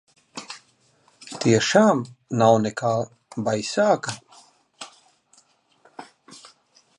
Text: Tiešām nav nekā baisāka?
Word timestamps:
Tiešām 1.43 2.01
nav 2.43 2.57
nekā 2.63 2.93
baisāka? 3.49 4.17